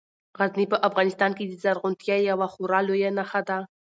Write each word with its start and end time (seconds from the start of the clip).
غزني 0.37 0.65
په 0.71 0.77
افغانستان 0.87 1.31
کې 1.37 1.43
د 1.47 1.53
زرغونتیا 1.63 2.17
یوه 2.31 2.47
خورا 2.53 2.79
لویه 2.87 3.09
نښه 3.17 3.41
ده. 3.49 3.59